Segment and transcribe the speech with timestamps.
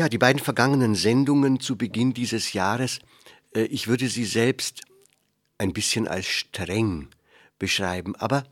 [0.00, 3.00] Ja, die beiden vergangenen Sendungen zu Beginn dieses Jahres,
[3.54, 4.80] äh, ich würde sie selbst
[5.58, 7.08] ein bisschen als streng
[7.58, 8.16] beschreiben.
[8.16, 8.44] Aber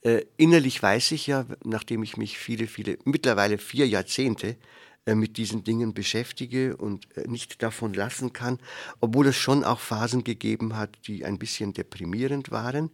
[0.00, 4.56] äh, innerlich weiß ich ja, nachdem ich mich viele, viele, mittlerweile vier Jahrzehnte
[5.04, 8.58] äh, mit diesen Dingen beschäftige und äh, nicht davon lassen kann,
[8.98, 12.90] obwohl es schon auch Phasen gegeben hat, die ein bisschen deprimierend waren.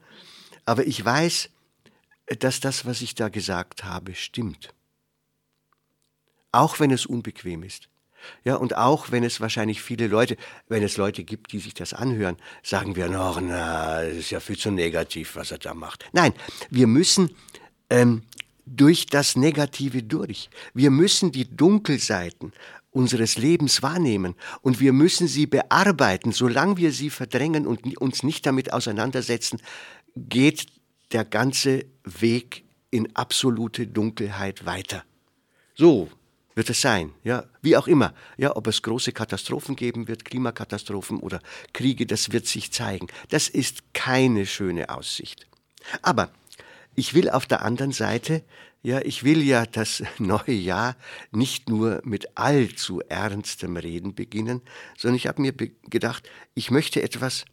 [0.66, 1.48] Aber ich weiß,
[2.26, 4.74] äh, dass das, was ich da gesagt habe, stimmt.
[6.54, 7.88] Auch wenn es unbequem ist.
[8.44, 10.36] Ja, und auch wenn es wahrscheinlich viele Leute,
[10.68, 14.40] wenn es Leute gibt, die sich das anhören, sagen wir noch, na, das ist ja
[14.40, 16.06] viel zu negativ, was er da macht.
[16.12, 16.32] Nein,
[16.70, 17.30] wir müssen
[17.90, 18.22] ähm,
[18.66, 20.50] durch das Negative durch.
[20.74, 22.52] Wir müssen die Dunkelseiten
[22.90, 26.32] unseres Lebens wahrnehmen und wir müssen sie bearbeiten.
[26.32, 29.60] Solange wir sie verdrängen und uns nicht damit auseinandersetzen,
[30.14, 30.66] geht
[31.12, 35.04] der ganze Weg in absolute Dunkelheit weiter.
[35.74, 36.10] So,
[36.54, 41.18] wird es sein, ja, wie auch immer, ja, ob es große Katastrophen geben wird, Klimakatastrophen
[41.18, 41.40] oder
[41.72, 43.06] Kriege, das wird sich zeigen.
[43.30, 45.46] Das ist keine schöne Aussicht.
[46.02, 46.30] Aber
[46.94, 48.44] ich will auf der anderen Seite,
[48.82, 50.96] ja, ich will ja das neue Jahr
[51.30, 54.60] nicht nur mit allzu ernstem Reden beginnen,
[54.98, 57.44] sondern ich habe mir gedacht, ich möchte etwas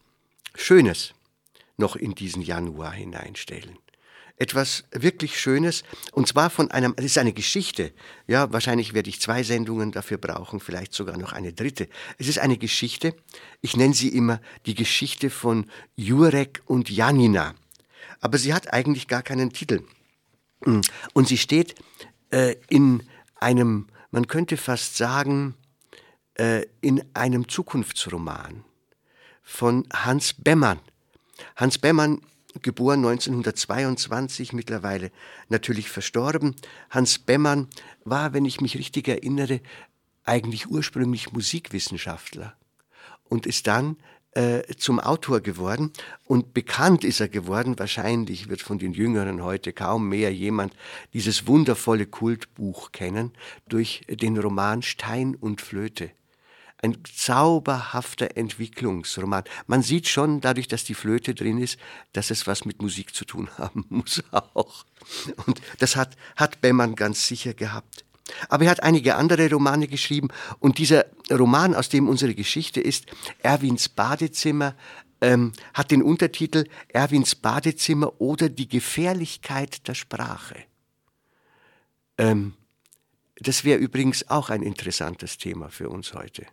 [0.54, 1.14] Schönes
[1.76, 3.78] noch in diesen Januar hineinstellen
[4.40, 7.92] etwas wirklich Schönes und zwar von einem, es ist eine Geschichte,
[8.26, 11.88] ja, wahrscheinlich werde ich zwei Sendungen dafür brauchen, vielleicht sogar noch eine dritte.
[12.16, 13.14] Es ist eine Geschichte,
[13.60, 17.54] ich nenne sie immer die Geschichte von Jurek und Janina,
[18.20, 19.84] aber sie hat eigentlich gar keinen Titel.
[21.12, 21.74] Und sie steht
[22.30, 23.02] äh, in
[23.36, 25.54] einem, man könnte fast sagen,
[26.34, 28.64] äh, in einem Zukunftsroman
[29.42, 30.80] von Hans Bemmann.
[31.56, 32.22] Hans Bemmann
[32.62, 35.10] geboren 1922, mittlerweile
[35.48, 36.56] natürlich verstorben.
[36.90, 37.68] Hans Bemmann
[38.04, 39.60] war, wenn ich mich richtig erinnere,
[40.24, 42.54] eigentlich ursprünglich Musikwissenschaftler
[43.28, 43.96] und ist dann
[44.32, 45.92] äh, zum Autor geworden
[46.24, 50.72] und bekannt ist er geworden, wahrscheinlich wird von den Jüngeren heute kaum mehr jemand
[51.14, 53.32] dieses wundervolle Kultbuch kennen,
[53.68, 56.10] durch den Roman Stein und Flöte
[56.82, 59.44] ein zauberhafter Entwicklungsroman.
[59.66, 61.78] Man sieht schon, dadurch, dass die Flöte drin ist,
[62.12, 64.84] dass es was mit Musik zu tun haben muss auch.
[65.46, 68.04] Und das hat, hat Bellmann ganz sicher gehabt.
[68.48, 70.28] Aber er hat einige andere Romane geschrieben
[70.60, 73.06] und dieser Roman, aus dem unsere Geschichte ist,
[73.42, 74.76] Erwins Badezimmer,
[75.20, 80.56] ähm, hat den Untertitel Erwins Badezimmer oder die Gefährlichkeit der Sprache.
[82.18, 82.54] Ähm,
[83.36, 86.46] das wäre übrigens auch ein interessantes Thema für uns heute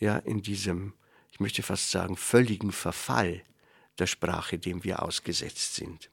[0.00, 0.94] ja, in diesem,
[1.30, 3.42] ich möchte fast sagen, völligen Verfall
[3.98, 6.10] der Sprache, dem wir ausgesetzt sind.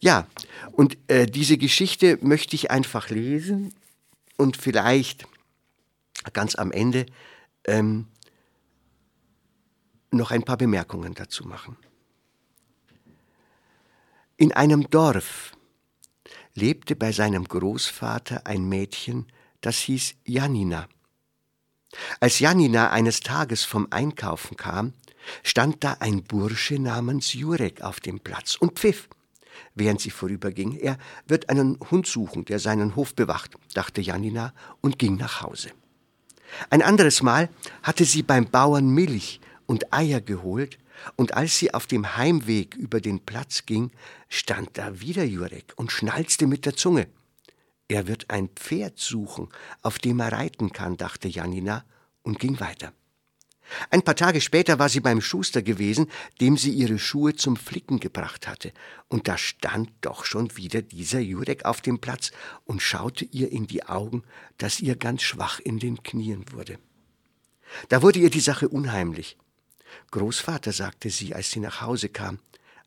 [0.00, 0.26] Ja,
[0.72, 3.74] und äh, diese Geschichte möchte ich einfach lesen
[4.36, 5.26] und vielleicht
[6.32, 7.06] ganz am Ende
[7.64, 8.06] ähm,
[10.10, 11.76] noch ein paar Bemerkungen dazu machen.
[14.36, 15.56] In einem Dorf
[16.54, 19.26] lebte bei seinem Großvater ein Mädchen,
[19.60, 20.88] das hieß Janina.
[22.20, 24.92] Als Janina eines Tages vom Einkaufen kam,
[25.42, 29.08] stand da ein Bursche namens Jurek auf dem Platz und pfiff.
[29.74, 34.98] Während sie vorüberging, er wird einen Hund suchen, der seinen Hof bewacht, dachte Janina und
[34.98, 35.70] ging nach Hause.
[36.70, 37.48] Ein anderes Mal
[37.82, 40.78] hatte sie beim Bauern Milch und Eier geholt,
[41.16, 43.90] und als sie auf dem Heimweg über den Platz ging,
[44.28, 47.06] stand da wieder Jurek und schnalzte mit der Zunge.
[47.90, 49.48] Er wird ein Pferd suchen,
[49.82, 51.84] auf dem er reiten kann, dachte Janina
[52.22, 52.92] und ging weiter.
[53.90, 56.08] Ein paar Tage später war sie beim Schuster gewesen,
[56.40, 58.72] dem sie ihre Schuhe zum Flicken gebracht hatte,
[59.08, 62.30] und da stand doch schon wieder dieser Jurek auf dem Platz
[62.64, 64.22] und schaute ihr in die Augen,
[64.56, 66.78] dass ihr ganz schwach in den Knien wurde.
[67.88, 69.36] Da wurde ihr die Sache unheimlich.
[70.12, 72.38] Großvater, sagte sie, als sie nach Hause kam,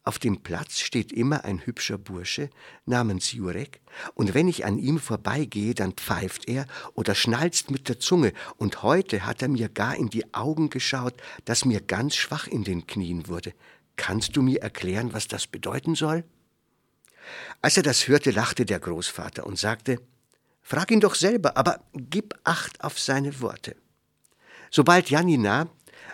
[0.03, 2.49] auf dem Platz steht immer ein hübscher Bursche
[2.85, 3.79] namens Jurek,
[4.15, 8.83] und wenn ich an ihm vorbeigehe, dann pfeift er oder schnalzt mit der Zunge, und
[8.83, 11.13] heute hat er mir gar in die Augen geschaut,
[11.45, 13.53] dass mir ganz schwach in den Knien wurde.
[13.95, 16.25] Kannst du mir erklären, was das bedeuten soll?
[17.61, 19.99] Als er das hörte, lachte der Großvater und sagte,
[20.65, 23.75] Frag ihn doch selber, aber gib Acht auf seine Worte.
[24.71, 25.67] Sobald Janina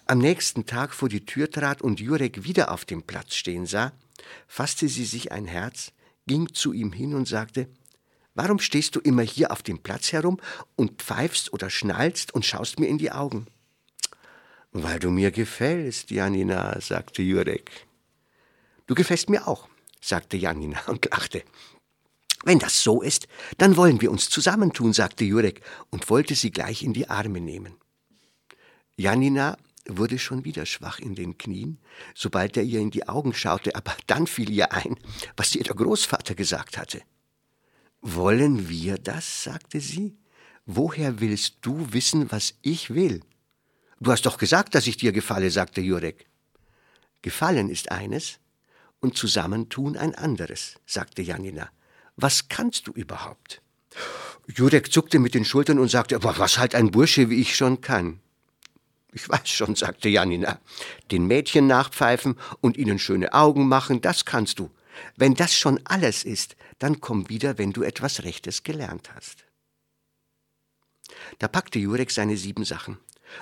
[0.05, 3.91] am nächsten Tag vor die Tür trat und Jurek wieder auf dem Platz stehen sah,
[4.47, 5.91] fasste sie sich ein Herz,
[6.27, 7.67] ging zu ihm hin und sagte,
[8.35, 10.39] Warum stehst du immer hier auf dem Platz herum
[10.77, 13.47] und pfeifst oder schnallst und schaust mir in die Augen?
[14.71, 17.69] Weil du mir gefällst, Janina, sagte Jurek.
[18.87, 19.67] Du gefällst mir auch,
[19.99, 21.43] sagte Janina und lachte.
[22.45, 26.83] Wenn das so ist, dann wollen wir uns zusammentun, sagte Jurek und wollte sie gleich
[26.83, 27.75] in die Arme nehmen.
[28.95, 29.57] Janina
[29.97, 31.79] wurde schon wieder schwach in den Knien,
[32.13, 34.95] sobald er ihr in die Augen schaute, aber dann fiel ihr ein,
[35.35, 37.01] was ihr der Großvater gesagt hatte.
[38.01, 39.43] Wollen wir das?
[39.43, 40.17] sagte sie.
[40.65, 43.21] Woher willst du wissen, was ich will?
[43.99, 46.27] Du hast doch gesagt, dass ich dir gefalle, sagte Jurek.
[47.21, 48.39] Gefallen ist eines
[49.01, 51.69] und Zusammentun ein anderes, sagte Janina.
[52.15, 53.61] Was kannst du überhaupt?
[54.47, 57.81] Jurek zuckte mit den Schultern und sagte, aber was halt ein Bursche wie ich schon
[57.81, 58.19] kann.
[59.11, 60.59] Ich weiß schon, sagte Janina.
[61.11, 64.69] Den Mädchen nachpfeifen und ihnen schöne Augen machen, das kannst du.
[65.15, 69.45] Wenn das schon alles ist, dann komm wieder, wenn du etwas Rechtes gelernt hast.
[71.39, 72.97] Da packte Jurek seine sieben Sachen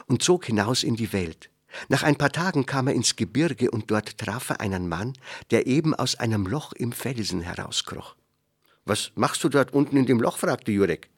[0.05, 1.49] und zog hinaus in die Welt.
[1.89, 5.13] Nach ein paar Tagen kam er ins Gebirge und dort traf er einen Mann,
[5.51, 8.15] der eben aus einem Loch im Felsen herauskroch.
[8.85, 10.37] Was machst du dort unten in dem Loch?
[10.37, 11.09] fragte Jurek.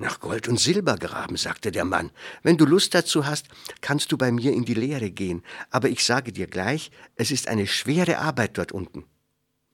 [0.00, 2.12] Nach Gold und Silber graben, sagte der Mann.
[2.44, 3.48] Wenn du Lust dazu hast,
[3.80, 7.48] kannst du bei mir in die Lehre gehen, aber ich sage dir gleich, es ist
[7.48, 9.04] eine schwere Arbeit dort unten.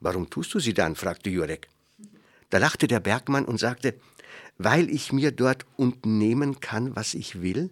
[0.00, 0.96] Warum tust du sie dann?
[0.96, 1.68] fragte Jurek.
[2.48, 4.00] Da lachte der Bergmann und sagte,
[4.56, 7.70] weil ich mir dort unten nehmen kann, was ich will,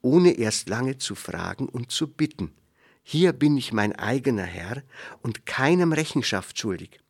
[0.00, 2.54] ohne erst lange zu fragen und zu bitten.
[3.02, 4.82] Hier bin ich mein eigener Herr
[5.20, 7.00] und keinem Rechenschaft schuldig.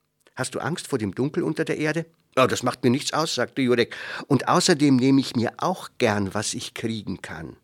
[0.41, 2.07] Hast du Angst vor dem Dunkel unter der Erde?
[2.35, 3.95] Oh, das macht mir nichts aus, sagte Jurek.
[4.27, 7.59] Und außerdem nehme ich mir auch gern, was ich kriegen kann.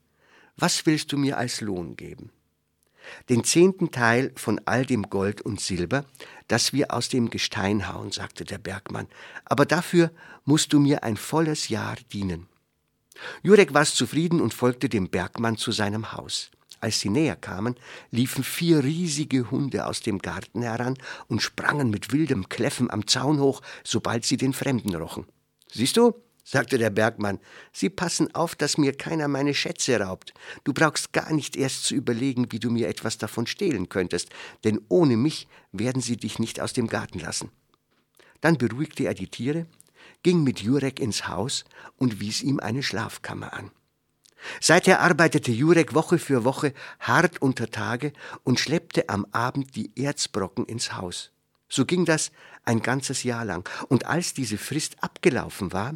[0.58, 2.32] Was willst du mir als Lohn geben?
[3.30, 6.04] Den zehnten Teil von all dem Gold und Silber,
[6.48, 9.08] das wir aus dem Gestein hauen, sagte der Bergmann.
[9.46, 10.10] Aber dafür
[10.44, 12.46] musst du mir ein volles Jahr dienen.
[13.42, 16.50] Jurek war zufrieden und folgte dem Bergmann zu seinem Haus.
[16.80, 17.74] Als sie näher kamen,
[18.10, 23.40] liefen vier riesige Hunde aus dem Garten heran und sprangen mit wildem Kläffen am Zaun
[23.40, 25.26] hoch, sobald sie den Fremden rochen.
[25.72, 26.14] Siehst du,
[26.44, 27.40] sagte der Bergmann,
[27.72, 30.32] Sie passen auf, dass mir keiner meine Schätze raubt.
[30.64, 34.30] Du brauchst gar nicht erst zu überlegen, wie du mir etwas davon stehlen könntest,
[34.64, 37.50] denn ohne mich werden sie dich nicht aus dem Garten lassen.
[38.40, 39.66] Dann beruhigte er die Tiere,
[40.22, 41.64] ging mit Jurek ins Haus
[41.96, 43.70] und wies ihm eine Schlafkammer an.
[44.60, 48.12] Seither arbeitete Jurek Woche für Woche hart unter Tage
[48.44, 51.32] und schleppte am Abend die Erzbrocken ins Haus.
[51.68, 52.30] So ging das
[52.64, 53.68] ein ganzes Jahr lang.
[53.88, 55.94] Und als diese Frist abgelaufen war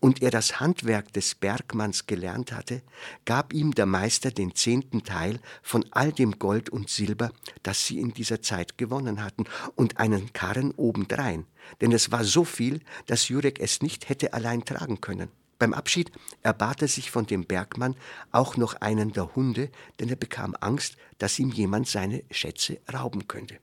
[0.00, 2.82] und er das Handwerk des Bergmanns gelernt hatte,
[3.24, 7.30] gab ihm der Meister den zehnten Teil von all dem Gold und Silber,
[7.62, 9.44] das sie in dieser Zeit gewonnen hatten,
[9.76, 11.46] und einen Karren obendrein.
[11.80, 15.28] Denn es war so viel, dass Jurek es nicht hätte allein tragen können.
[15.62, 16.10] Beim Abschied
[16.42, 17.94] erbat er sich von dem Bergmann
[18.32, 19.70] auch noch einen der Hunde,
[20.00, 23.60] denn er bekam Angst, dass ihm jemand seine Schätze rauben könnte.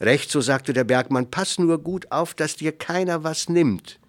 [0.00, 4.00] Recht, so sagte der Bergmann, pass nur gut auf, dass dir keiner was nimmt,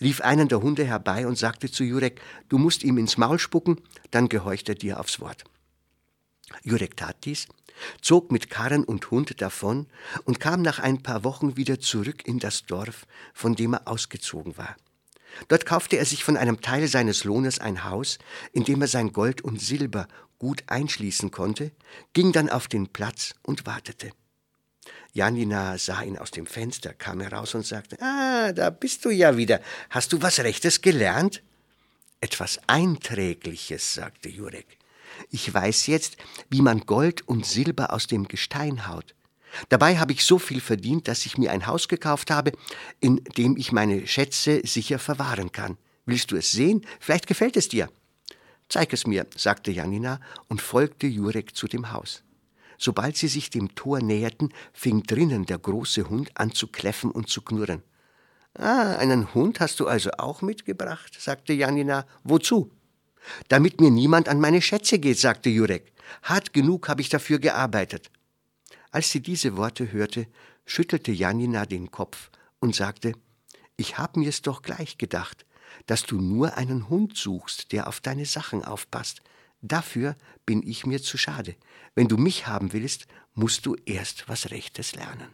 [0.00, 3.80] rief einen der Hunde herbei und sagte zu Jurek, du musst ihm ins Maul spucken,
[4.12, 5.42] dann gehorcht er dir aufs Wort.
[6.62, 7.48] Jurek tat dies,
[8.00, 9.88] zog mit Karren und Hund davon
[10.24, 14.56] und kam nach ein paar Wochen wieder zurück in das Dorf, von dem er ausgezogen
[14.56, 14.76] war.
[15.46, 18.18] Dort kaufte er sich von einem Teil seines Lohnes ein Haus,
[18.52, 21.72] in dem er sein Gold und Silber gut einschließen konnte,
[22.12, 24.10] ging dann auf den Platz und wartete.
[25.12, 29.36] Janina sah ihn aus dem Fenster, kam heraus und sagte, Ah, da bist du ja
[29.36, 29.60] wieder.
[29.90, 31.42] Hast du was Rechtes gelernt?
[32.20, 34.78] Etwas Einträgliches, sagte Jurek.
[35.30, 36.16] Ich weiß jetzt,
[36.50, 39.14] wie man Gold und Silber aus dem Gestein haut.
[39.68, 42.52] Dabei habe ich so viel verdient, dass ich mir ein Haus gekauft habe,
[43.00, 45.78] in dem ich meine Schätze sicher verwahren kann.
[46.06, 46.84] Willst du es sehen?
[47.00, 47.88] Vielleicht gefällt es dir.
[48.68, 52.22] Zeig es mir, sagte Janina und folgte Jurek zu dem Haus.
[52.78, 57.28] Sobald sie sich dem Tor näherten, fing drinnen der große Hund an zu kläffen und
[57.28, 57.82] zu knurren.
[58.54, 62.06] Ah, einen Hund hast du also auch mitgebracht, sagte Janina.
[62.24, 62.70] Wozu?
[63.48, 65.92] Damit mir niemand an meine Schätze geht, sagte Jurek.
[66.22, 68.10] Hart genug habe ich dafür gearbeitet.
[68.98, 70.26] Als sie diese Worte hörte,
[70.66, 73.12] schüttelte Janina den Kopf und sagte,
[73.76, 75.46] ich hab mir's doch gleich gedacht,
[75.86, 79.22] dass du nur einen Hund suchst, der auf deine Sachen aufpasst.
[79.62, 81.54] Dafür bin ich mir zu schade.
[81.94, 85.32] Wenn du mich haben willst, musst du erst was Rechtes lernen.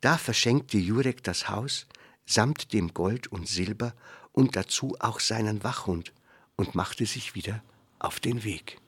[0.00, 1.88] Da verschenkte Jurek das Haus
[2.24, 3.94] samt dem Gold und Silber
[4.30, 6.12] und dazu auch seinen Wachhund
[6.54, 7.64] und machte sich wieder
[7.98, 8.78] auf den Weg.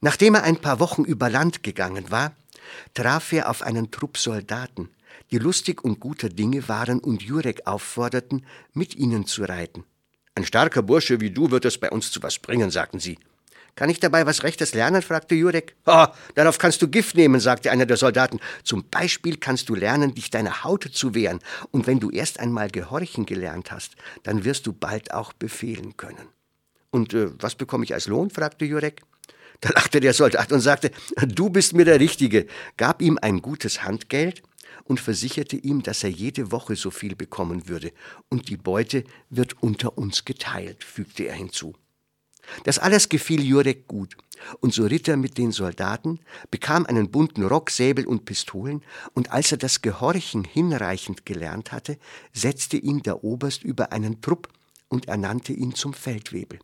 [0.00, 2.32] Nachdem er ein paar Wochen über Land gegangen war,
[2.94, 4.88] traf er auf einen Trupp Soldaten,
[5.30, 9.84] die lustig und guter Dinge waren und Jurek aufforderten, mit ihnen zu reiten.
[10.34, 13.18] Ein starker Bursche wie du wird es bei uns zu was bringen, sagten sie.
[13.76, 15.02] Kann ich dabei was Rechtes lernen?
[15.02, 15.76] fragte Jurek.
[15.86, 18.40] Oh, darauf kannst du Gift nehmen, sagte einer der Soldaten.
[18.64, 21.40] Zum Beispiel kannst du lernen, dich deiner Haut zu wehren.
[21.70, 26.28] Und wenn du erst einmal gehorchen gelernt hast, dann wirst du bald auch befehlen können.
[26.90, 28.30] Und äh, was bekomme ich als Lohn?
[28.30, 29.02] fragte Jurek.
[29.60, 30.90] Da lachte der Soldat und sagte,
[31.26, 34.42] du bist mir der Richtige, gab ihm ein gutes Handgeld
[34.84, 37.92] und versicherte ihm, dass er jede Woche so viel bekommen würde,
[38.28, 41.74] und die Beute wird unter uns geteilt, fügte er hinzu.
[42.64, 44.16] Das alles gefiel Jurek gut,
[44.60, 48.82] und so ritt er mit den Soldaten, bekam einen bunten Rock, Säbel und Pistolen,
[49.14, 51.98] und als er das Gehorchen hinreichend gelernt hatte,
[52.32, 54.48] setzte ihn der Oberst über einen Trupp
[54.88, 56.58] und ernannte ihn zum Feldwebel.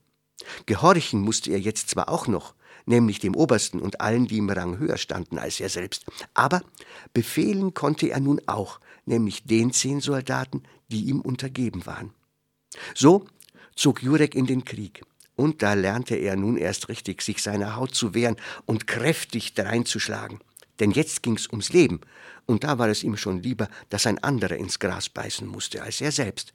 [0.67, 2.56] Gehorchen musste er jetzt zwar auch noch,
[2.87, 6.05] nämlich dem Obersten und allen, die im Rang höher standen als er selbst.
[6.35, 6.63] Aber
[7.13, 12.13] befehlen konnte er nun auch, nämlich den zehn Soldaten, die ihm untergeben waren.
[12.95, 13.27] So
[13.75, 15.03] zog Jurek in den Krieg.
[15.35, 20.41] Und da lernte er nun erst richtig, sich seiner Haut zu wehren und kräftig dreinzuschlagen.
[20.81, 22.01] Denn jetzt ging's ums Leben,
[22.47, 26.01] und da war es ihm schon lieber, dass ein anderer ins Gras beißen musste als
[26.01, 26.55] er selbst.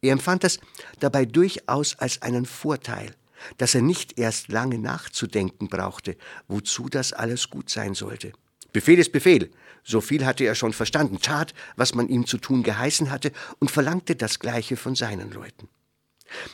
[0.00, 0.58] Er empfand das
[1.00, 3.14] dabei durchaus als einen Vorteil,
[3.56, 6.16] dass er nicht erst lange nachzudenken brauchte,
[6.46, 8.32] wozu das alles gut sein sollte.
[8.72, 9.50] Befehl ist Befehl.
[9.82, 13.70] So viel hatte er schon verstanden, tat, was man ihm zu tun geheißen hatte und
[13.70, 15.68] verlangte das Gleiche von seinen Leuten.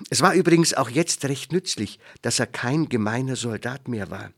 [0.09, 4.31] Es war übrigens auch jetzt recht nützlich, dass er kein gemeiner Soldat mehr war.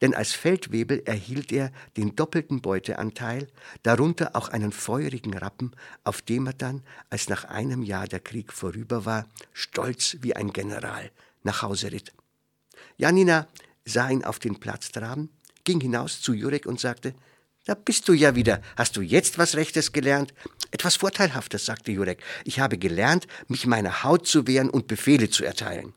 [0.00, 3.48] Denn als Feldwebel erhielt er den doppelten Beuteanteil,
[3.82, 5.72] darunter auch einen feurigen Rappen,
[6.04, 10.54] auf dem er dann, als nach einem Jahr der Krieg vorüber war, stolz wie ein
[10.54, 11.10] General
[11.42, 12.12] nach Hause ritt.
[12.96, 13.48] Janina
[13.84, 15.30] sah ihn auf den Platz traben,
[15.64, 17.14] ging hinaus zu Jurek und sagte,
[17.66, 18.62] da bist du ja wieder.
[18.76, 20.32] Hast du jetzt was Rechtes gelernt?
[20.70, 22.22] Etwas Vorteilhaftes, sagte Jurek.
[22.44, 25.92] Ich habe gelernt, mich meiner Haut zu wehren und Befehle zu erteilen.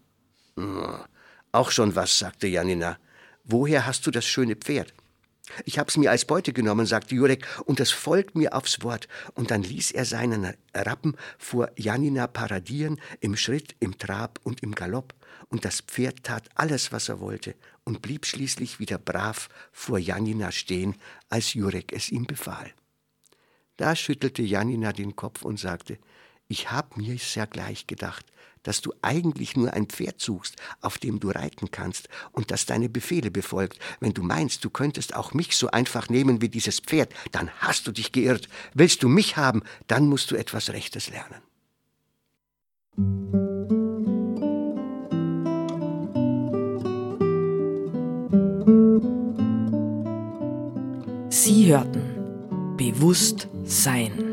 [0.58, 0.98] Hm,
[1.52, 2.98] auch schon was, sagte Janina.
[3.46, 4.94] Woher hast du das schöne Pferd?
[5.66, 9.08] Ich hab's mir als Beute genommen, sagte Jurek, und es folgt mir aufs Wort.
[9.34, 14.74] Und dann ließ er seinen Rappen vor Janina paradieren, im Schritt, im Trab und im
[14.74, 15.14] Galopp,
[15.50, 20.52] und das Pferd tat alles, was er wollte, und blieb schließlich wieder brav vor Janina
[20.52, 20.96] stehen,
[21.30, 22.72] als Jurek es ihm befahl.
[23.76, 25.98] Da schüttelte Janina den Kopf und sagte,
[26.48, 28.26] ich hab mir's ja gleich gedacht,
[28.64, 32.90] dass du eigentlich nur ein Pferd suchst, auf dem du reiten kannst und das deine
[32.90, 33.78] Befehle befolgt.
[34.00, 37.88] Wenn du meinst, du könntest auch mich so einfach nehmen wie dieses Pferd, dann hast
[37.88, 38.48] du dich geirrt.
[38.74, 41.42] Willst du mich haben, dann musst du etwas Rechtes lernen.
[51.30, 54.33] Sie hörten Bewusst Sein.